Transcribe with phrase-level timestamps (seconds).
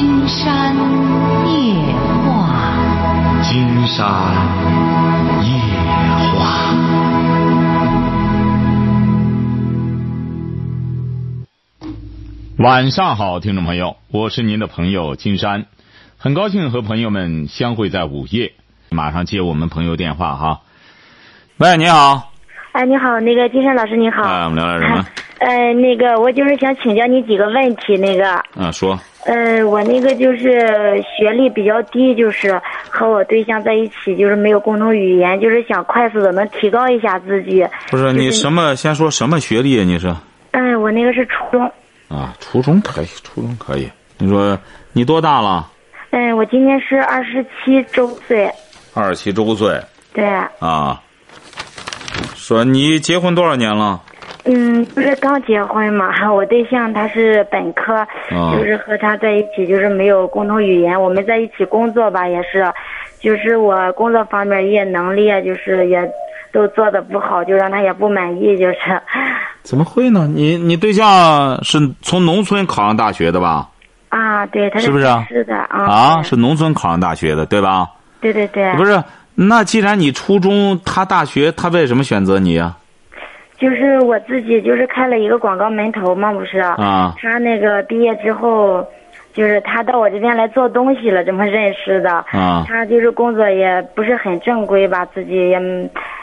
[0.00, 0.74] 金山
[1.46, 1.74] 夜
[2.24, 2.72] 话，
[3.42, 4.06] 金山
[5.44, 5.60] 夜
[6.32, 6.40] 话。
[12.56, 15.66] 晚上好，听众朋友，我是您的朋友金山，
[16.16, 18.54] 很高兴和朋友们相会在午夜。
[18.88, 20.60] 马上接我们朋友电话哈。
[21.58, 22.32] 喂，你好。
[22.72, 24.22] 哎，你好，那个金山老师，你好。
[24.22, 25.06] 哎，我们聊点什么？
[25.40, 27.98] 呃，那个，我就是想请教你几个问题。
[27.98, 28.98] 那个，啊，说。
[29.26, 37.66] 呃，我那个就是学历比较低，就是和我对象在一起，就是没有共同语言，就是想快速的能提高一下自己。
[37.90, 38.74] 不是你什么？
[38.74, 39.84] 先说什么学历？
[39.84, 40.14] 你是？
[40.52, 41.70] 嗯，我那个是初中。
[42.08, 43.90] 啊，初中可以，初中可以。
[44.18, 44.58] 你说
[44.92, 45.70] 你多大了？
[46.10, 48.50] 嗯，我今年是二十七周岁。
[48.94, 49.80] 二十七周岁。
[50.14, 50.24] 对。
[50.58, 51.00] 啊。
[52.34, 54.00] 说你结婚多少年了？
[54.44, 56.32] 嗯，不是刚结婚嘛？
[56.32, 61.00] 我对象他是本科，就是和他在一起，就是没有共同语言。
[61.00, 62.64] 我们在一起工作吧，也是，
[63.20, 66.10] 就是我工作方面也能力啊，就是也
[66.52, 68.76] 都做的不好，就让他也不满意，就是。
[69.62, 70.26] 怎么会呢？
[70.26, 73.68] 你你对象是从农村考上大学的吧？
[74.08, 75.04] 啊，对，他是不是？
[75.28, 75.84] 是的啊。
[75.84, 77.86] 啊，是农村考上大学的，对吧？
[78.20, 78.74] 对对对。
[78.74, 82.74] 不是，那既然你初中，他大学，他为什么选择你呀？
[83.60, 86.58] 就是我自己，就是开了一个广告门头嘛，不是？
[86.60, 87.14] 啊。
[87.20, 88.82] 他那个毕业之后，
[89.34, 92.10] 就是他到我这边来做东西了，这么认识的。
[92.32, 92.64] 啊。
[92.66, 95.60] 他就是工作也不是很正规吧，自己也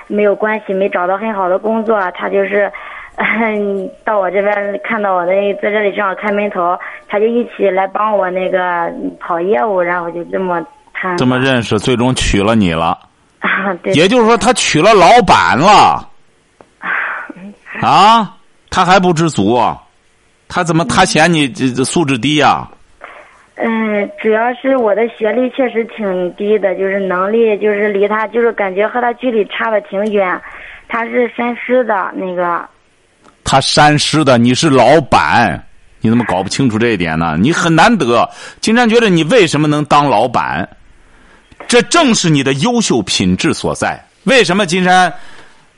[0.08, 2.02] 没有关系，没找到很好的工作。
[2.16, 2.72] 他就是，
[4.04, 6.76] 到我这边看到我那在这里正好开门头，
[7.08, 10.60] 他就一起来帮我那个跑业务，然后就这么
[10.92, 11.16] 谈。
[11.18, 12.98] 这么认识，最终娶了你了。
[13.42, 13.94] 啊， 对。
[13.94, 16.04] 也就是说，他娶了老板了。
[17.82, 18.36] 啊，
[18.70, 19.60] 他还不知足，
[20.48, 22.68] 他怎么他嫌你这这素质低呀？
[23.56, 30.40] 嗯，主要是我的学历确实挺低的，就是能力就是离他就是感觉和他距离差的挺远。
[30.88, 32.64] 他是山师的那个。
[33.44, 35.62] 他山师的，你是老板，
[36.02, 37.36] 你怎么搞不清楚这一点呢？
[37.40, 38.30] 你很难得，
[38.62, 40.68] 金山觉得你为什么能当老板？
[41.68, 44.00] 这正是你的优秀品质所在。
[44.26, 45.12] 为什么金山？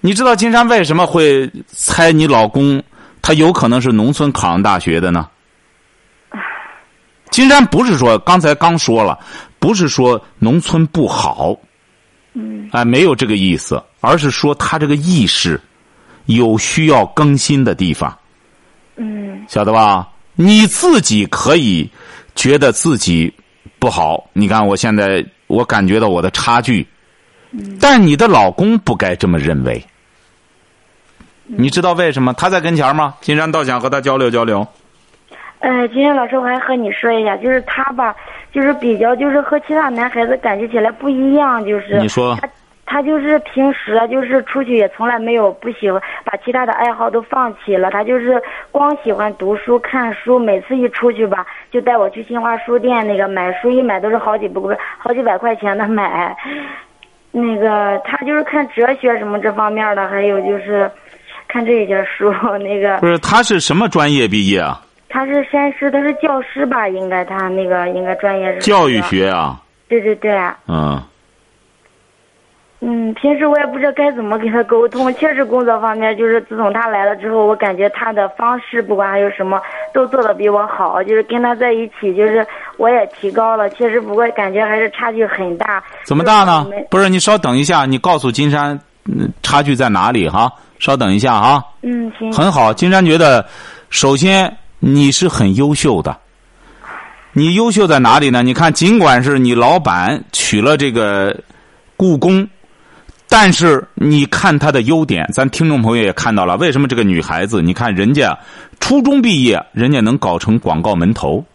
[0.02, 2.82] 你知道金山为什么会猜你老公
[3.22, 5.28] 他有可能是农村考上大学的呢？
[7.30, 9.20] 金山不是说刚才刚说了，
[9.60, 11.56] 不是说农村不好，
[12.34, 15.60] 嗯，哎，没有这个意思，而是说他这个意识
[16.26, 18.18] 有需要更新的地方，
[18.96, 20.08] 嗯，晓得吧？
[20.36, 21.90] 你自己可以
[22.36, 23.31] 觉得自己
[23.78, 26.88] 不好，你看我现在我感觉到我的差距。
[27.80, 29.84] 但你的老公不该这么认为，
[31.58, 32.32] 你知道为什么？
[32.34, 33.16] 他在跟前吗？
[33.22, 34.66] 金山倒想和他交流交流。
[35.60, 38.16] 呃，金山老师，我还和你说一下，就是他吧，
[38.54, 42.48] 就是比较，就是和其他男孩子感觉起来不一样，就是你说他
[42.86, 56.36] 他就是平时啊，就是出去也从来没有不喜欢把其他的爱好都放弃了，他就是光喜欢读书看书，每次一出去吧，就带我去新华书店那个买书，一买都是好几不好几百块钱的买。
[57.31, 60.90] 那个他就是看哲学什么这方面的，还有就是
[61.50, 62.32] 看这些书。
[62.64, 64.82] 那个不是他是什么专业毕业啊？
[65.10, 66.88] 他是山师，他是教师吧？
[66.88, 69.60] 应该他那个应该专业是教育学啊。
[69.90, 70.32] 对对对。
[70.68, 71.02] 嗯。
[72.82, 75.14] 嗯，平时我也不知道该怎么跟他沟通。
[75.16, 79.62] 确实，工作方面就是自从他来了之后，我感觉他的方式不管还有什么，
[79.94, 81.04] 都做的比我好。
[81.04, 82.46] 就是跟他在一起，就是
[82.78, 83.70] 我也提高了。
[83.72, 85.84] 确实，不过感觉还是差距很大。
[86.06, 86.66] 怎么大呢？
[86.90, 88.80] 不是，你稍等一下，你告诉金山，
[89.44, 90.50] 差距在哪里哈？
[90.80, 91.64] 稍等一下啊。
[91.84, 92.34] 嗯，行。
[92.34, 93.48] 很好，金山觉得，
[93.90, 96.18] 首先你是很优秀的。
[97.34, 98.42] 你优秀在哪里呢？
[98.42, 101.38] 你看，尽管是你老板娶了这个
[101.96, 102.48] 故宫。
[103.32, 106.58] 但是你看她的优点，咱听众朋友也看到了。
[106.58, 107.62] 为什么这个女孩子？
[107.62, 108.36] 你看人家
[108.80, 111.46] 初中毕业，人家能搞成广告门头。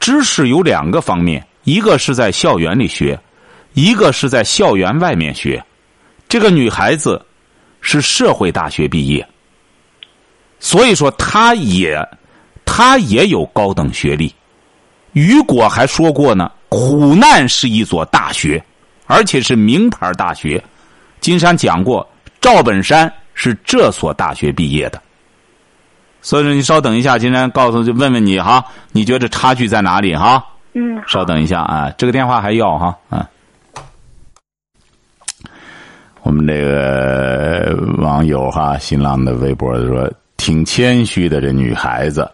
[0.00, 3.18] 知识有两个方面，一个是在校园里学，
[3.74, 5.62] 一个是在校园外面学。
[6.30, 7.22] 这个女孩子
[7.88, 9.24] 是社会大学毕业，
[10.58, 11.96] 所以说他也
[12.64, 14.34] 他也有高等学历。
[15.12, 18.60] 雨果还说过呢，苦难是一所大学，
[19.06, 20.60] 而且是名牌大学。
[21.20, 22.04] 金山讲过，
[22.40, 25.00] 赵本山是这所大学毕业的，
[26.20, 30.44] 所以说你稍等一下，金山告诉就问问你哈，你觉得差距在哪里哈？
[30.74, 33.30] 嗯，稍等一下啊，这个电话还要哈啊。
[36.26, 42.28] 我们这个网友哈，新浪的微博说挺谦虚的这女孩子，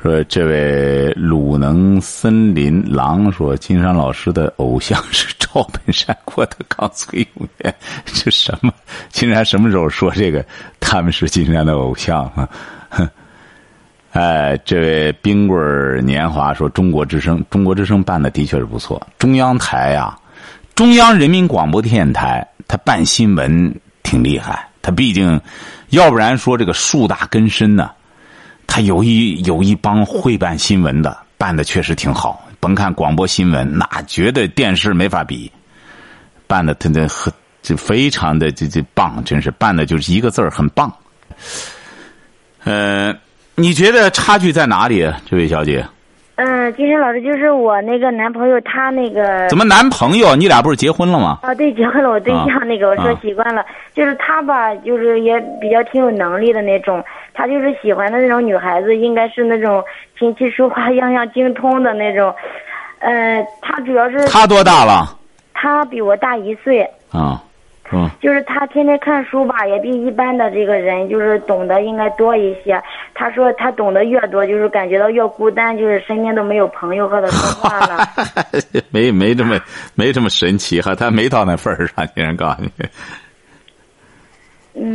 [0.00, 8.72] 说这位鲁能森林狼说，金山老师的偶像是赵本山、郭德纲、崔永元，这什么？
[9.08, 10.44] 金山什么时候说这个？
[10.78, 12.48] 他们是金山的偶像啊？
[12.88, 13.08] 哼！
[14.14, 19.04] 哎，这位冰棍年华说，中国之声，中国之声办的的确是不错。
[19.18, 20.16] 中央台呀，
[20.76, 24.66] 中央人民广播电台，他办新闻挺厉害。
[24.80, 25.38] 他毕竟，
[25.90, 27.90] 要不然说这个树大根深呢。
[28.66, 32.48] 他有一有一帮会办新闻的，办的确实挺好。
[32.60, 35.52] 甭看广播新闻，那绝对电视没法比，
[36.46, 37.30] 办的他的很
[37.60, 40.90] 就非常的这这棒，真是办的就是一个字儿很棒。
[42.64, 43.14] 呃，
[43.54, 45.86] 你觉得差距在哪里，这位小姐？
[46.36, 50.34] 嗯，金山老师就是我那个男朋友，他那个怎么男朋友？
[50.34, 51.38] 你俩不是结婚了吗？
[51.42, 52.10] 啊，对，结婚了。
[52.10, 53.64] 我对象那个，我说习惯了，
[53.94, 57.04] 就是他吧，就是也比较挺有能力的那种。
[57.34, 59.84] 他就是喜欢的那种女孩子，应该是那种
[60.18, 62.34] 琴棋书画样样精通的那种。
[63.00, 65.16] 嗯，他主要是他多大了？
[65.52, 66.82] 他比我大一岁。
[67.12, 67.42] 啊，
[67.92, 68.10] 嗯。
[68.20, 72.82] 就是他天天看书吧，也比一般的这个人就是懂得应该多一些。
[73.14, 78.08] 他说他懂得越多，就是感觉到越孤单，就是身边都没有朋友和他说话了。
[78.90, 79.60] 没没这么
[79.94, 82.70] 没这么神奇哈，他没到那份儿上，竟然告诉你。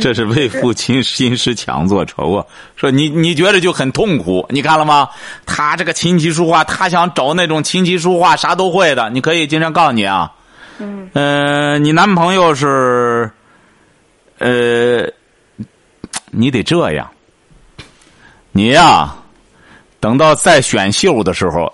[0.00, 2.44] 这是为父亲心师强作愁啊！
[2.74, 5.08] 说你你觉得就很痛苦，你看了吗？
[5.46, 9.08] 他这个琴棋书画，他想找那种琴棋书画啥都会的。
[9.10, 10.32] 你可以经常告诉你啊，
[10.78, 13.30] 嗯，呃，你男朋友是，
[14.38, 15.06] 呃，
[16.30, 17.10] 你得这样，
[18.52, 19.14] 你呀，
[20.00, 21.72] 等到再选秀的时候，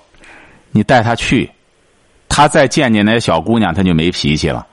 [0.71, 1.51] 你带他去，
[2.29, 4.67] 他再见见那些小姑娘，他就没脾气了。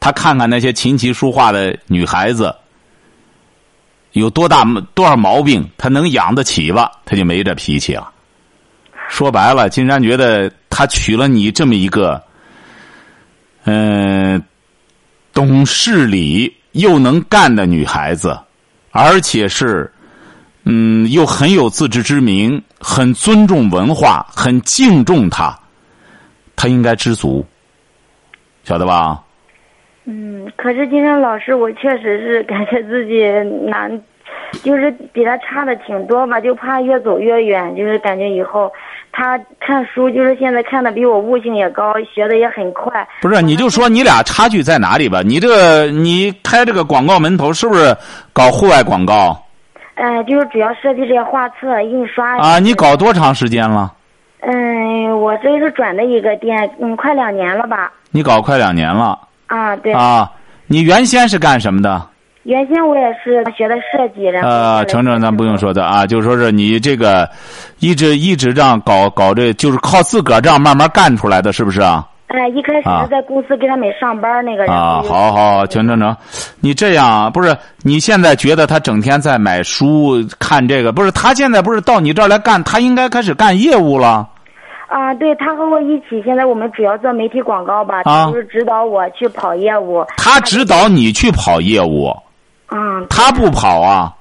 [0.00, 2.54] 他看看那些琴棋书画的女孩子。
[4.12, 4.64] 有多大
[4.94, 6.90] 多少毛病，他能养得起吧？
[7.04, 8.10] 他就没这脾气了。
[9.10, 12.22] 说白了，金山觉得他娶了你这么一个，
[13.66, 14.42] 嗯，
[15.34, 18.38] 懂事理又能干的女孩子，
[18.92, 19.92] 而且是，
[20.64, 25.58] 嗯，又很有自知之明，很尊重文化，很敬重他，
[26.54, 27.44] 他应该知足，
[28.62, 29.22] 晓得吧？
[30.04, 33.26] 嗯，可是今天老师，我确实是感觉自己
[33.68, 34.00] 难，
[34.62, 37.74] 就是比他差的挺多吧，就怕越走越远。
[37.74, 38.72] 就是感觉以后
[39.16, 42.92] 他看书，就是现在看的比我悟性也高，学的也很快。
[43.22, 45.22] 不是，你就说你俩差距在哪里吧？
[45.24, 47.96] 你这个你开这个广告门头是不是
[48.34, 49.42] 搞户外广告？
[49.94, 52.36] 嗯，就是主要设计这些画册、印刷。
[52.36, 53.90] 啊，你搞多长时间了？
[54.40, 57.90] 嗯，我这是转的一个店，嗯，快两年了吧。
[58.10, 59.18] 你搞快两年了。
[59.46, 60.30] 啊，对啊，
[60.66, 62.06] 你原先是干什么的？
[62.46, 67.28] 原先我也是学的设计，然后呃，程程，咱不用说的啊，就说是你这个
[67.80, 72.06] 一直一直这样搞搞这，就是靠自个儿这样慢慢干出来的，是不是啊？
[72.28, 76.16] 哎，一开始是在公司给他们上班那个人啊，好好，成成成，
[76.60, 77.56] 你这样不是？
[77.82, 81.10] 你现在觉得他整天在买书看这个，不是？
[81.10, 84.28] 他现在不是到你这儿来干，他应该开始干业务了。
[84.86, 90.04] 啊，对他和我一起，现在我们主要做媒体广告吧，就是指导我去跑业务。
[90.16, 92.14] 他指导你去跑业务。
[92.70, 93.06] 嗯。
[93.10, 94.12] 他不跑啊。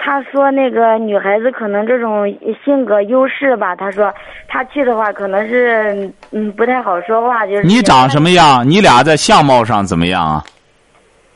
[0.00, 2.24] 他说：“那个女孩子可能这种
[2.64, 4.14] 性格优势吧，他说
[4.46, 8.68] 他去的话可能是嗯不太好说话，就是。”你长什么样？
[8.68, 10.44] 你俩在相貌上怎么样啊？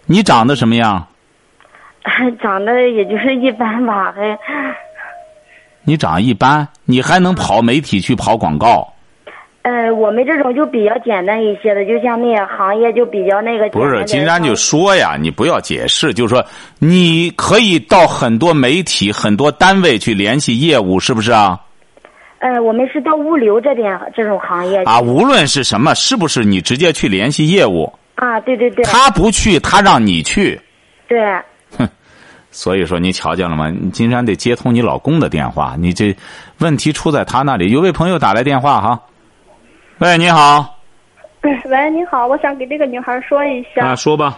[0.07, 1.05] 你长得什么样？
[2.41, 4.38] 长得也就是一般吧，还。
[5.85, 8.92] 你长一般，你还能跑媒体去跑广告？
[9.62, 13.69] 呃，我们这种就比较简单一些的，就像那个行业就比较那个。
[13.69, 16.45] 不是，金山就说呀，你不要解释，就是说
[16.81, 21.61] 你可以到很多媒体、很多单位去联系业务，是不是啊？
[22.40, 24.83] 呃，我们是到物流这边这种行业。
[24.83, 27.92] 啊，无论是什么，是不是你直接去联系业务？
[28.16, 28.85] 啊，对对对。
[28.85, 30.61] 他不去，他让你去。
[31.07, 31.19] 对。
[32.50, 33.73] 所以说，你瞧见了吗？
[33.92, 36.14] 金山得接通你老公的电话，你这
[36.59, 37.71] 问题出在他那里。
[37.71, 39.00] 有位朋友打来电话哈，
[40.03, 40.81] 喂，你好。
[41.43, 43.87] 喂，你好，我想给这个女孩说一下。
[43.87, 44.37] 啊，说吧。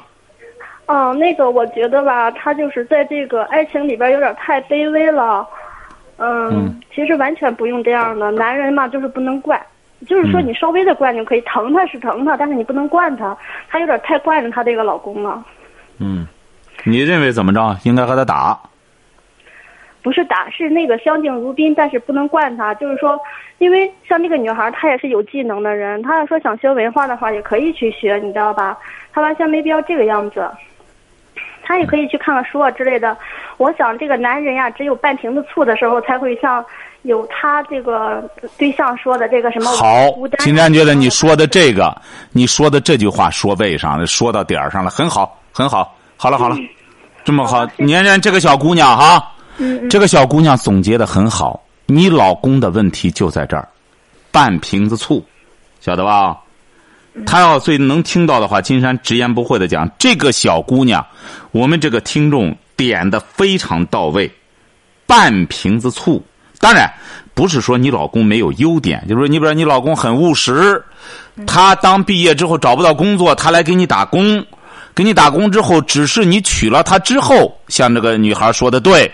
[0.84, 5.48] 哦，那个，我觉得吧，她就是在这个爱情里边有点太卑微了。
[6.18, 6.78] 嗯。
[6.94, 9.58] 其实完全不用这样的，男人嘛，就是不能惯。
[10.06, 13.34] 就是说，你稍微的惯就可以，疼他是疼他，但是你不能惯他，
[13.70, 15.42] 他有点太惯着他这个老公了。
[15.98, 16.26] 嗯。
[16.84, 17.74] 你认为怎么着？
[17.84, 18.60] 应该和他打？
[20.04, 22.74] 不是打，是那个相敬如宾，但是不能惯他。
[22.74, 23.18] 就是说，
[23.56, 28.76] 因为像那个女孩，她也是有技能的人，她要说想学文化的话，也可以去学，你知道吧？
[29.14, 30.46] 她完全没必要这个样子。
[31.62, 33.16] 她也可以去看看书啊之类的。
[33.56, 36.62] 我想，这个男人呀，只有半瓶子醋的时候，才会像
[37.02, 38.22] 有他这个
[38.58, 41.96] 对象说的这个什么好孤，单金山觉得你说的这个，
[42.32, 45.96] 你说的这句话说位上了，说到点儿上了，很好，很好。
[46.16, 46.56] 好了好了，
[47.24, 51.62] 这么好，年年这个小姑娘哈，嗯这个小姑娘总结的很好。
[51.86, 53.68] 你老公的问题就在这儿，
[54.30, 55.22] 半瓶子醋，
[55.80, 56.38] 晓得吧？
[57.26, 61.06] 他要最能听到的话，金山直言不讳的讲，这个小姑娘，
[61.52, 64.28] 我们这个听众点的非常到位，
[65.06, 66.24] 半瓶子醋。
[66.58, 66.90] 当然，
[67.34, 70.82] 不是说你老公没有优点，就是说你比如说你老公很务实，
[71.46, 74.42] 他当毕业之后找不到工作，他来给你打工，
[74.94, 79.12] 给你打工之后，只是你娶了她之后，像这个女孩说的对，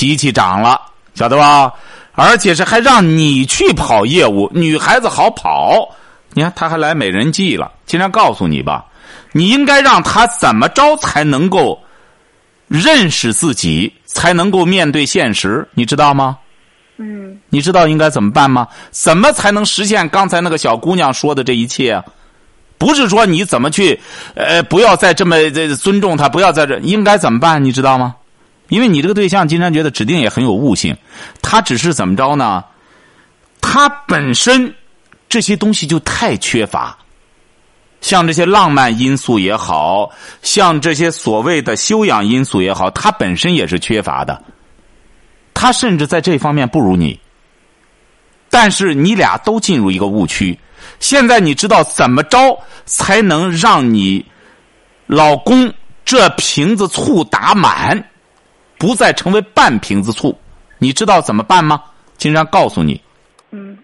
[0.00, 0.80] 脾气长了，
[1.14, 1.70] 晓得吧？
[2.14, 5.86] 而且是还让你去跑业务，女孩子好跑。
[6.32, 7.70] 你看，他还来美人计了。
[7.84, 8.86] 今天告诉你吧，
[9.32, 11.78] 你应该让她怎么着才能够
[12.66, 16.38] 认识自己，才能够面对现实，你知道吗？
[16.96, 18.66] 嗯你知道应该怎么办吗？
[18.90, 22.02] 怎么才能实现刚才那个小姑娘说的这一切啊？
[22.78, 24.00] 不是说你怎么去，
[24.34, 27.62] 呃，不要再这么这尊重她，不要在这，应该怎么办？
[27.62, 28.14] 你知道吗？
[28.70, 30.96] 因为你这个对象，金山觉得指定也很有悟性，
[31.42, 32.64] 他只是怎么着呢？
[33.60, 34.74] 他本身
[35.28, 36.96] 这些东西就太缺乏，
[38.00, 40.10] 像这些浪漫因素也好，
[40.42, 44.42] 像这些所谓的修养因素也好，他本身也是缺乏的。
[45.52, 47.20] 他甚至在这方面不如你，
[48.48, 50.58] 但是你俩都进入一个误区。
[50.98, 54.24] 现在你知道怎么着才能让你
[55.06, 55.70] 老公
[56.04, 58.02] 这瓶子醋打满，
[58.80, 60.34] 不再成为半瓶子醋？
[60.78, 61.82] 你知道怎么办吗？
[62.16, 62.98] 金山告诉你，
[63.50, 63.76] 嗯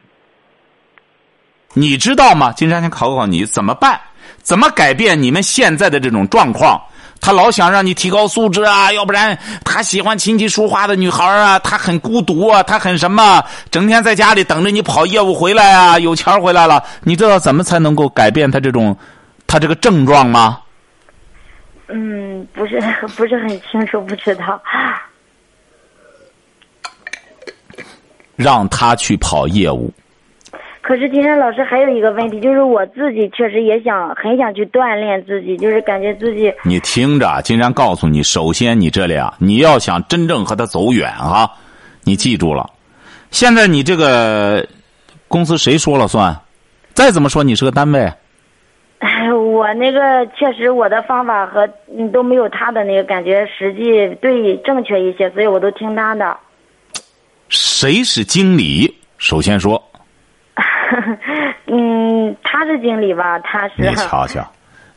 [1.75, 2.51] 你知道吗？
[2.53, 4.01] 金山先考考你怎么办？
[4.43, 6.81] 怎么改变你们现在的这种状况？
[7.21, 18.97] 他老想让你提高素质啊，要不然他喜欢琴棋书画的女孩啊，他很孤独啊，他很什么，整天在家里等着你跑业务回来啊，有钱回来了，你知道怎么才能够改变他这种
[19.47, 20.61] 他这个症状吗？
[21.89, 22.81] 嗯，不是
[23.17, 24.61] 不是很清楚，不知道。
[28.35, 29.93] 让他去跑业务。
[30.83, 41.51] 可是金山老师还有一个问题，就是我自己确实也想很想去锻炼自己，就是感觉自己你听着，金山告诉你，首先你这里啊，你要想真正和他走远啊，
[42.05, 42.71] 你记住了，
[43.33, 44.65] 现在你这个
[45.27, 46.37] 公司谁说了算？
[46.95, 48.17] 再怎么说，你是个单位，哎，
[49.57, 56.37] 我那个确实我的方法和嗯都没有他的那个感觉实际对正确一些，所以我都听他的。
[57.49, 58.93] 谁是经理？
[59.19, 59.83] 首先说，
[61.67, 63.39] 嗯，他是经理吧？
[63.39, 63.75] 他是。
[63.79, 64.47] 你瞧瞧，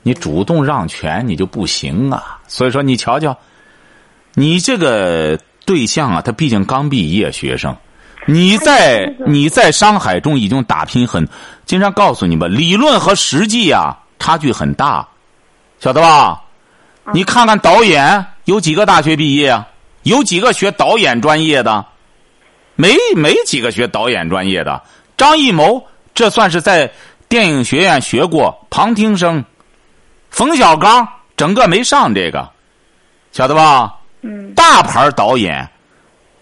[0.03, 2.39] 你主动让权你就不行啊。
[2.47, 3.37] 所以说，你瞧瞧，
[4.33, 7.75] 你这个对象啊，他毕竟刚毕业学生，
[8.25, 11.27] 你在 你在商海中已经打拼很，
[11.65, 15.07] 经常告诉你吧，理论和实际啊差距很大，
[15.79, 16.43] 晓得吧？
[17.11, 19.67] 你看看导演有几个大学毕业啊？
[20.03, 21.83] 有几个学导演专业的？
[22.75, 24.83] 没没几个学导演专业的。
[25.17, 25.83] 张艺谋
[26.13, 26.91] 这算是在
[27.27, 29.43] 电影学院学过旁听生，
[30.29, 32.49] 冯小刚整个没上这个，
[33.31, 33.95] 晓得吧？
[34.21, 34.53] 嗯。
[34.53, 35.67] 大牌导演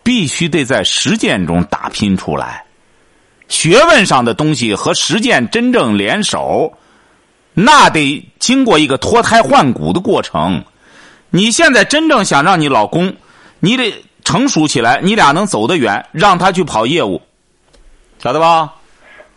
[0.04, 2.66] 必须得在实践中打拼出来，
[3.48, 6.72] 学问上的东西和实践真正联手，
[7.60, 10.64] 那得经过一个脱胎换骨的过程。
[11.32, 13.16] 你现在真正想让你老公，
[13.60, 17.20] 你得成熟起来，你俩能走得远，让他去跑业务，
[18.22, 18.76] 晓得吧？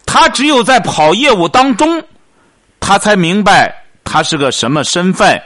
[0.04, 2.02] 他只有在跑业务当中，
[2.78, 5.42] 他才明白他是个什么身份，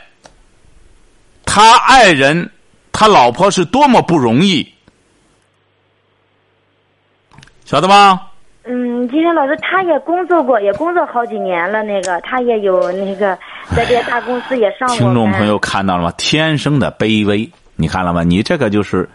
[1.45, 2.50] 他爱人，
[2.90, 4.75] 他老婆是多么不容易，
[7.64, 8.33] 晓得吧？
[8.66, 11.83] 嗯，金山老师他也工作过，也工作好几年了。
[11.83, 13.37] 那个他也有那个
[13.76, 14.97] 在这些大公司也上过。
[14.97, 16.12] 听众朋友看到了吗？
[16.16, 18.23] 天生的卑微，你看了吗？
[18.23, 19.06] 你这个就是，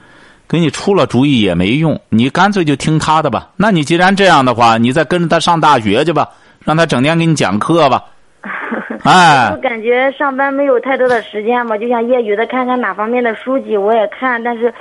[0.48, 3.50] 给你出了主意也没用，你干脆就听他的吧。
[3.58, 6.30] 那你既然这样的话，你再跟着他上大学去吧，
[6.64, 8.04] 让他整天给你讲课吧。
[9.04, 14.72] 哎我，感觉上班没有太多的时间嘛，就想业余的看看哪方面的书籍我也看，但是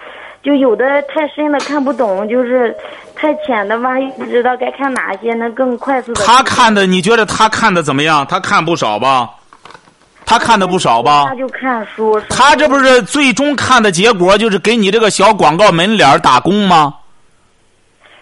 [0.42, 2.74] 就有的太深的看不懂，就是
[3.14, 6.24] 太浅的吧，又不知道该看哪些能更快速的。
[6.24, 8.26] 他看的，你觉得他看的怎么样？
[8.26, 9.28] 他看不少吧？
[10.24, 11.34] 他看的不少吧他？
[11.34, 12.20] 就看书。
[12.28, 16.94] 他这不是最终看的结果就是给你这个小广告门脸打工吗？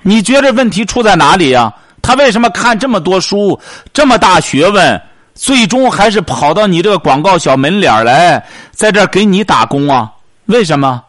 [0.03, 3.59] 你觉得问题出在哪里呀、他为什么看这么多书，
[3.93, 5.03] 这么大学问，
[5.35, 10.13] 最终还是跑到你这个广告小门脸来，在这儿给你打工啊？
[10.47, 11.03] 为什么？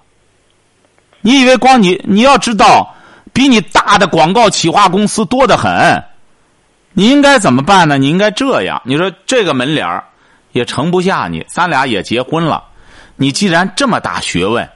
[1.22, 2.02] 你以为光你？
[2.06, 2.96] 你要知道，
[3.34, 6.04] 比你大的广告企划公司多得很。
[6.94, 7.98] 你应该怎么办呢？
[7.98, 10.04] 你应该这样，你说这个门脸儿
[10.52, 12.64] 也盛不下你，咱俩也结婚了。
[13.16, 14.68] 你既然这么大学问，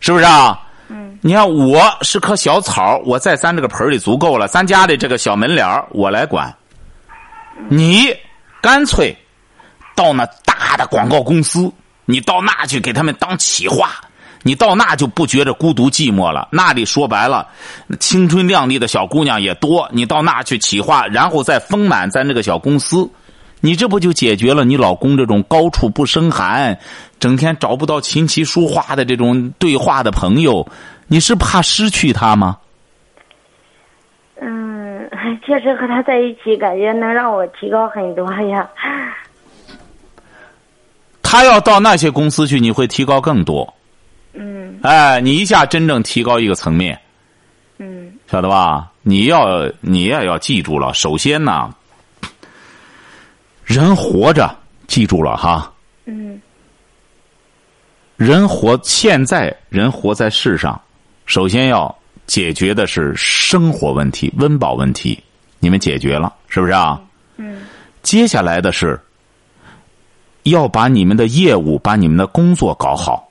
[0.00, 0.60] 是不是啊？
[0.88, 1.18] 嗯。
[1.22, 4.46] 你看我是棵小草，我在咱这个盆里足够了。
[4.46, 6.54] 咱家里这个小门脸儿我来管。
[7.68, 8.14] 你
[8.60, 9.16] 干脆
[9.96, 11.72] 到那大的广告公司，
[12.04, 13.90] 你到那去给他们当企划，
[14.46, 16.46] 你到那就不觉着孤独寂寞了。
[16.52, 17.48] 那里说白了，
[17.98, 19.88] 青春靓丽的小姑娘也多。
[19.90, 23.10] 你到那去企划，然后再丰满咱这个小公司，
[23.60, 26.78] 你这不就解决了你老公这种高处不胜寒，
[27.18, 30.68] 整天找不到琴棋书画的这种对话的朋友？
[31.06, 32.58] 你是怕失去他吗？
[34.40, 35.08] 嗯，
[35.46, 38.68] 确实和他在一起，感觉能让我提高很多呀。
[41.22, 43.72] 他要到那些公司去，你会提高更多。
[44.34, 44.78] 嗯。
[44.82, 47.00] 哎，你一下真正提高一个层面，
[47.78, 48.12] 嗯。
[48.30, 48.90] 晓得吧？
[49.02, 51.74] 你要你也要记住了，首先呢，
[53.64, 55.72] 人活着，记住了哈，
[56.06, 56.40] 嗯。
[58.16, 60.80] 人活现在人活在世上，
[61.26, 61.94] 首先要
[62.26, 65.22] 解决的是生活问题、温饱问题，
[65.58, 67.00] 你们解决了是不是啊？
[67.36, 67.66] 嗯。
[68.02, 68.98] 接下来的是
[70.44, 73.23] 要把你们的业务、把你们的工作搞好，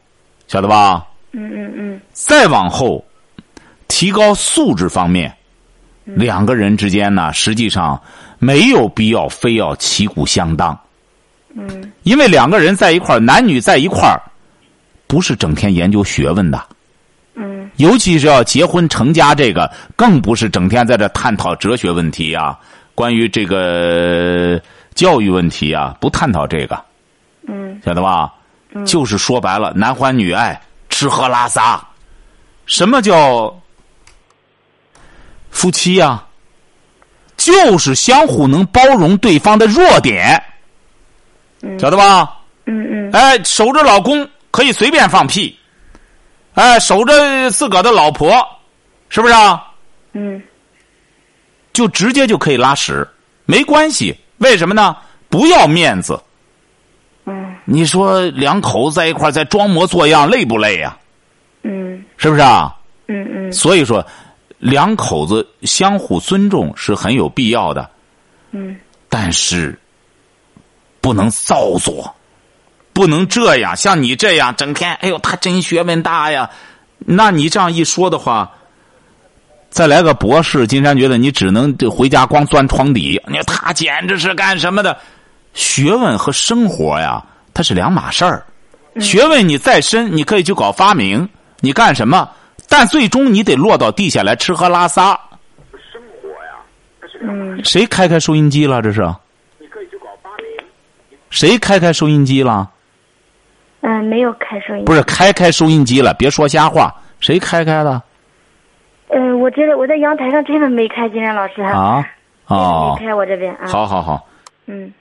[0.54, 1.04] 晓得吧？
[1.32, 2.02] 嗯嗯嗯。
[2.12, 3.04] 再往后，
[3.88, 5.36] 提高素质方面，
[6.04, 8.00] 两个人之间呢，实际上
[8.38, 10.80] 没有必要非要旗鼓相当，
[11.56, 11.92] 嗯。
[12.04, 14.22] 因为两个人在一块儿，男女在一块儿，
[15.08, 16.64] 不是整天研究学问的，
[17.34, 17.68] 嗯。
[17.78, 22.60] 尤其是要结婚成家，这个更不是整天在这探讨哲学问题啊，
[22.94, 24.62] 关于这个
[24.94, 26.80] 教育问题啊，不探讨这个，
[27.48, 27.82] 嗯。
[27.84, 28.32] 晓得吧？
[28.86, 31.86] 就是说白了，男欢女爱，吃喝拉撒。
[32.66, 33.54] 什么叫
[35.52, 36.24] 夫妻呀、
[37.38, 40.42] 就是相互能包容对方的弱点，
[41.80, 42.40] 晓得吧？
[42.66, 45.58] 嗯嗯哎，守着老公可以随便放屁，
[46.54, 48.34] 哎，守着自个儿的老婆，
[49.10, 49.64] 是不是啊？
[50.14, 50.42] 嗯
[51.74, 53.08] 就直接就可以拉屎，
[53.46, 54.18] 没关系。
[54.38, 54.96] 为什么呢？
[55.28, 56.22] 不要面子。
[57.66, 60.98] 嗯你说两口子在一块儿在装模作样，累不累呀、
[61.64, 62.76] 嗯是不是啊？
[63.08, 64.06] 嗯嗯所以说，
[64.60, 67.90] 两口子相互尊重是很有必要的，
[68.52, 68.76] 嗯
[69.10, 69.80] 但是
[71.00, 72.14] 不能造作，
[72.94, 73.76] 不能这样。
[73.76, 76.50] 像你这样整天，哎呦，他真学问大呀！
[76.98, 78.52] 那你这样一说的话，
[79.70, 83.22] 再来个博士，金山觉得你只能就回家光钻床底。
[83.28, 84.98] 你说他简直是干什么的？
[85.54, 88.46] 学问和生活呀，它是两码事儿。
[89.00, 91.28] 学问你再深，你可以去搞发明，
[91.60, 92.30] 你干什么？
[92.70, 95.20] 但最终你得落到地下来吃喝拉撒。
[97.22, 98.82] 嗯谁开开收音机了？
[98.82, 99.02] 这是？
[99.60, 100.46] 你可以去搞发明
[101.30, 102.70] 谁开开收音机了？
[103.82, 104.86] 嗯，没有开收音。
[104.86, 106.94] 不是开开收音机了，别说瞎话。
[107.20, 108.02] 谁开开的？
[109.10, 111.62] 嗯，我觉得我在阳台上真的没开，金山老师。
[111.62, 112.06] 啊？
[112.48, 113.68] 哦没，开我这边啊。。
[113.68, 114.28] 好好好。
[114.66, 114.92] 嗯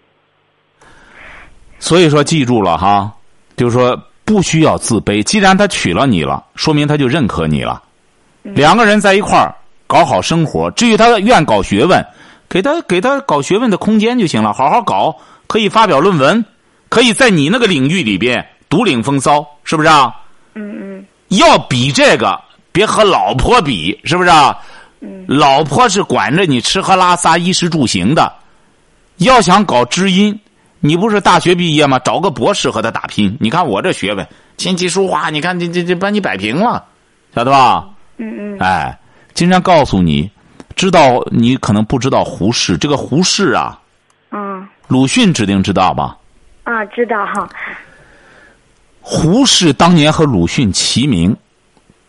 [1.82, 3.12] 所以说，记住了哈，
[3.56, 5.20] 就是说不需要自卑。
[5.20, 7.82] 既然他娶了你了，说明他就认可你了。
[8.44, 9.52] 两个人在一块儿
[9.88, 12.06] 搞好生活，至于他愿搞学问，
[12.48, 15.16] 给他给他搞学问的空间就行了，好好搞，
[15.48, 16.44] 可以发表论文，
[16.88, 20.14] 可以在你那个领域里边独领风骚，是不是啊？
[20.54, 22.40] 嗯嗯要比这个，
[22.70, 24.56] 别和老婆比，是不是啊？
[25.26, 28.32] 老婆是管着你吃喝拉撒、衣食住行的。
[29.18, 30.38] 要想搞知音，
[30.84, 31.96] 你不是大学毕业吗？
[32.00, 33.36] 找个博士和他打拼。
[33.38, 36.84] 你看我这学问，琴棋书画，你看这这这把你摆平了，
[37.32, 37.88] 晓得吧？
[38.16, 38.98] 嗯嗯哎，
[39.32, 40.28] 金山告诉你，
[40.74, 43.78] 知道你可能不知道胡适，这个胡适啊，
[44.32, 46.16] 嗯鲁迅指定知道吧？
[46.64, 47.48] 啊，知道哈。
[49.00, 51.36] 胡适当年和鲁迅齐名，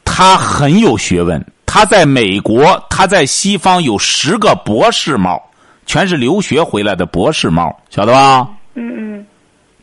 [0.03, 1.45] 他很有学问。
[1.67, 5.41] 他在美国，他在西方有十个博士帽，
[5.85, 8.47] 全是留学回来的博士帽，晓得吧？
[8.75, 9.25] 嗯嗯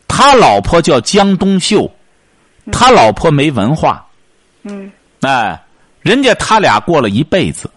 [0.07, 1.89] 他老婆叫江冬秀，
[2.71, 4.05] 他老婆没文化，
[4.63, 5.59] 嗯哎，
[6.01, 7.69] 人家他俩过了一辈子，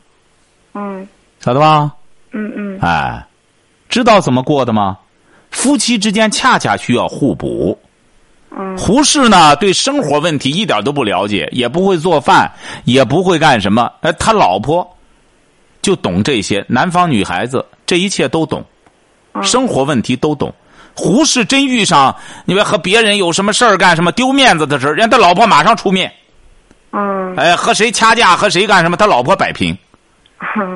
[0.75, 1.07] 嗯
[1.41, 1.93] 晓得吧？
[2.33, 3.25] 嗯嗯哎，
[3.89, 4.99] 知道怎么过的吗？
[5.51, 7.79] 夫妻之间恰恰需要互补。
[8.57, 12.51] 嗯胡适呢，对生活问题一点都不了解，也不会做饭，
[12.85, 13.91] 也不会干什么。
[14.01, 14.97] 哎，他老婆
[15.83, 18.65] 就懂这些，南方女孩子这一切都懂，
[19.43, 20.53] 生活问题都懂。
[20.95, 26.13] 胡适真遇上你们和别人有什么事儿干什么丢面子的事儿，人家他老婆马上出面。
[26.93, 29.77] 嗯哎，和谁掐架，和谁干什么，他老婆摆平。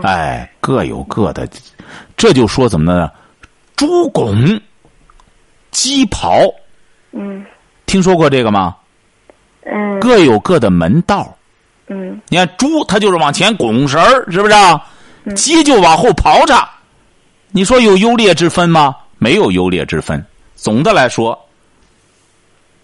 [0.02, 1.48] 哎，各有各的，
[2.16, 3.08] 这就说怎么呢？
[3.76, 4.60] 猪拱，
[5.70, 6.52] 鸡刨。
[7.12, 7.44] 嗯
[7.86, 8.74] 听说过这个吗？
[9.62, 11.32] 嗯各有各的门道。
[11.86, 14.84] 嗯你看猪，它就是往前拱绳儿，是不是啊？
[15.24, 16.68] 嗯鸡就往后刨着。
[17.50, 18.96] 你说有优劣之分吗？
[19.18, 20.24] 没有优劣之分。
[20.54, 21.38] 总的来说，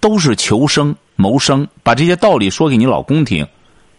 [0.01, 1.67] 都是求生谋生。
[1.83, 3.47] 把这些道理说给你老公听，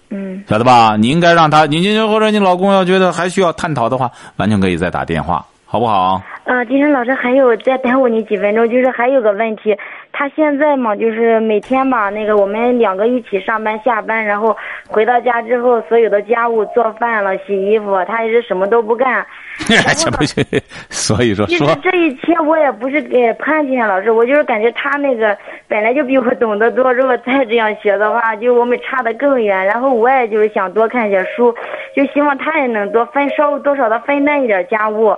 [0.09, 0.95] 嗯晓得吧？
[0.95, 6.21] 你应该让他，你你或者你老公要觉得还需要探讨的话，完全可以再打电话，好不好？
[6.45, 9.75] 啊，金山老师，还有再耽误你几分钟，就是还有个问题，
[10.11, 14.55] 他现在嘛，就是每天吧，那个我们两个一起上班下班，然后
[14.87, 19.25] 回到家之后，所有的家务做饭了、洗衣服，他也是什么都不干。
[19.97, 20.45] 这不是，
[20.89, 25.35] 所以说其实说这一切我也不是给潘金山老师，我就是感觉他那个
[25.67, 29.65] 本来就比我懂得多，如果再这样学的话，就我们差得更远。
[29.65, 31.55] 然后我也就是想多看些书，
[31.95, 35.17] 就希望他也能多分稍微多少的分担一点家务。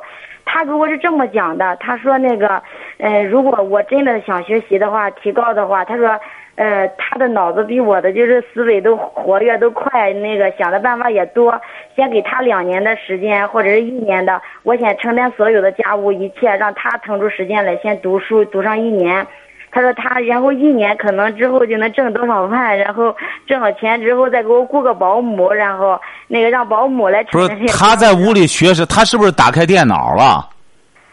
[0.50, 2.64] 他给我是这么讲的，他说那个，
[2.98, 6.18] 呃，如果我真的想学习的话，提高的话，他说，
[6.56, 11.60] 呃，他的脑子比我的就是思维都活跃都快，那个想的办法也多。
[11.96, 19.28] 先给他两年的时间或者是一年的，我想承担所有的家务一切，让他腾出时间来先读书，读上一年。
[19.78, 30.50] 他说他然后一年可能之后就能挣多少万，然后挣了钱之后再给我雇个保姆，然后那个让保姆来不是他在屋里学是，他是不是打开电脑了？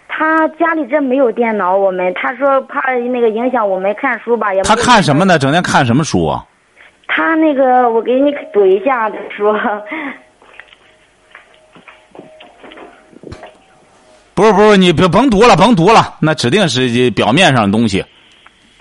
[0.08, 5.38] 他家里这没有电脑，我们他说怕那个影响我们看书吧，也他看什么呢？
[5.38, 6.42] 整天看什么书啊？
[7.06, 9.52] 他那个我给你读一下这书，
[14.32, 18.02] 不是不是，你别甭读了，甭读了，那指定是表面上的东西。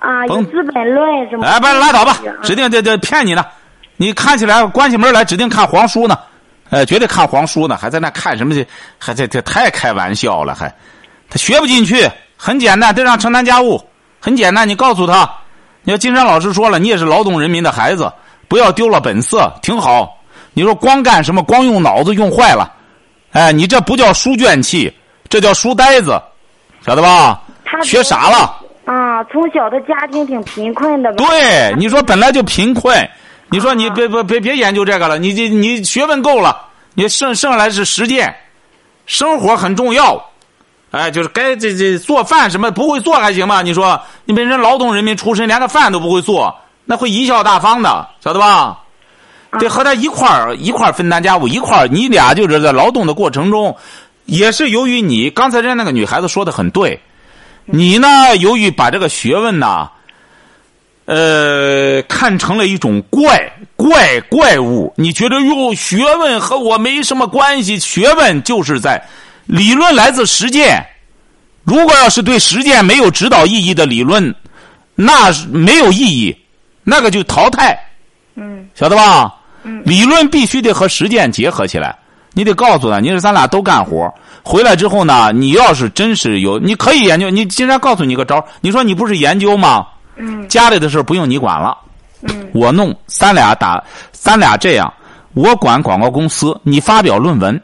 [0.04, 1.48] 啊，资本论》什么？
[1.48, 3.46] 哎，不拉倒吧，嗯指定这这骗你呢。
[3.96, 6.20] 你看起来关起门来，指定看黄书呢，
[6.70, 8.68] 哎，绝对看黄书呢，还在那看什么去？
[9.00, 10.68] 还这这太开玩笑了，还
[11.30, 13.82] 他学不进去，很简单，得让承担家务，
[14.20, 14.68] 很简单。
[14.68, 15.30] 你告诉他，
[15.84, 18.12] 你说金山老师说了，你也是劳动人民的孩子，
[18.50, 20.18] 不要丢了本色，挺好。
[20.52, 21.42] 你说光干什么？
[21.42, 22.70] 光用脑子用坏了，
[23.32, 24.94] 哎，你这不叫书卷气，
[25.30, 26.22] 这叫书呆子，
[26.86, 27.80] 晓得吧他？
[27.84, 28.58] 学傻了。
[28.86, 31.26] 啊，从小的家庭挺贫困的吧？
[31.26, 32.96] 对，你说本来就贫困，
[33.50, 36.58] 你说你别别别别研究这个了，你这你学问够了，
[36.94, 38.36] 你剩剩下来是实践，
[39.06, 40.22] 生活很重要，
[40.92, 43.62] 哎，就是该这这做饭什么不会做还行吗？
[43.62, 46.54] 你说你本身劳动人民出身，连个饭都不会做，
[46.86, 48.80] 那会贻笑大方的，晓得吧？
[49.60, 53.78] 得和他一块儿一块儿分担家务，一块儿你俩就是在劳动的过程中，
[54.26, 57.00] 也是由于你刚才人家那个女孩子说的很对，
[57.66, 59.90] 你呢由于把这个学问呐。
[61.06, 69.04] 呃，看成了一种怪怪怪物，你觉得哟，学问和我没什么关系，学问就是在
[69.46, 70.82] 理论来自实践。
[71.66, 74.34] 如果要是对实践没有指导意义的理论，
[74.96, 76.34] 那是没有意义，
[76.86, 77.78] 那个就淘汰，
[78.36, 79.36] 嗯晓得吧？
[79.64, 81.94] 嗯理论必须得和实践结合起来。
[82.34, 84.12] 你得告诉他，你说咱俩都干活，
[84.44, 87.30] 回来之后呢，你要是真是有，你可以研究。
[87.30, 89.88] 你既然告诉你个招儿你说你不是研究吗？
[90.16, 91.78] 嗯家里的事儿不用你管了，
[92.24, 94.92] 嗯我弄，咱俩打，咱俩这样，
[95.34, 97.62] 我管广告公司，你发表论文，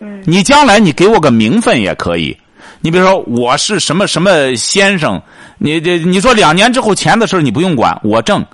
[0.00, 2.36] 嗯你将来你给我个名分也可以。
[2.80, 5.20] 你比如说我是什么什么先生，
[5.58, 8.44] 你这你说两年之后钱的事儿你不用管，我挣，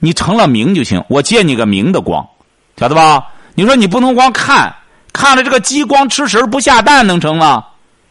[0.00, 2.26] 你成了名就行，我借你个名的光，
[2.76, 3.24] 晓得吧？
[3.54, 4.72] 你说你不能光看，
[5.12, 7.64] 看了这个鸡光吃食不下蛋能成吗？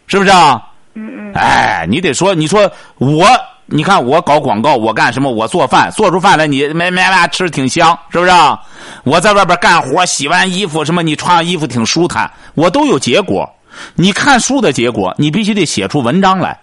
[0.07, 0.62] 是不是啊？
[0.93, 3.27] 嗯嗯哎，你得说，你说我，
[3.65, 5.31] 你看我搞广告，我干什么？
[5.31, 8.60] 我做饭，做出饭来你没没没吃挺香，是不是啊？
[9.03, 13.47] 我在外边干活，洗完衣服什么，你穿上衣服挺舒坦，我都有结果。
[13.93, 16.60] 你看书的结果，你必须得写出文章来。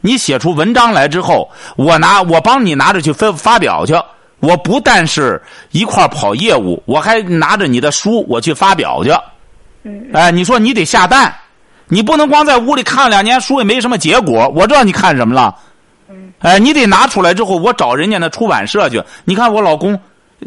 [0.00, 3.94] 你写出文章来之后，我拿我帮你拿着去发发表去。
[4.40, 5.40] 我不但是
[5.72, 9.10] 一块跑业务，我还拿着你的书我去发表去。
[9.84, 11.34] 嗯哎，你说你得下蛋，
[11.88, 14.48] 你不能光在屋里看两年书也没什么结果。
[14.48, 15.54] 我知道你看什么了，
[16.40, 19.02] 哎，你得拿出来之后，我找人家那出版社去。
[19.24, 19.98] 你看我老公，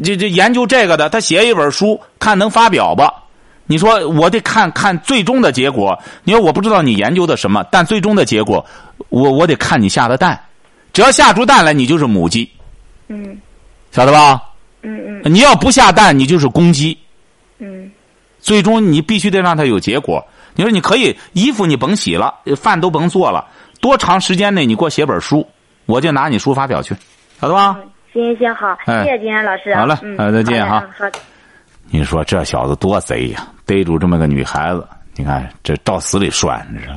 [0.02, 3.12] 这这研究这个的，他写一本书，看能发表吧？
[3.66, 5.98] 你说我得看看最终的结果。
[6.24, 8.64] 你说我不知道你研究的什么，但最终的结果，
[9.10, 10.40] 我我得看你下的蛋。
[10.92, 12.50] 只要下出蛋来，你就是母鸡，
[13.08, 13.38] 嗯
[13.92, 14.42] 晓得吧？
[14.82, 16.96] 嗯嗯你要不下蛋，你就是公鸡。
[17.58, 17.90] 嗯
[18.48, 20.26] 最终你必须得让他有结果。
[20.54, 23.46] 你说你可以衣服你甭洗了，饭都甭做了，
[23.78, 25.46] 多长时间内你给我写本书，
[25.84, 26.96] 我就拿你书发表去，
[27.38, 27.76] 晓得吧？
[28.10, 29.80] 行行行好，哎谢谢金山老师啊。
[29.80, 31.18] 好嘞嗯，好再见哈好的
[31.90, 33.46] 你说这小子多贼呀！
[33.66, 36.94] 逮住这么个女孩子，你看这照死里拴，你知道。